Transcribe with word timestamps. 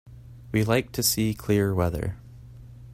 We 0.51 0.63
like 0.63 0.91
to 0.93 1.03
see 1.03 1.35
clear 1.35 1.75
weather. 1.75 2.17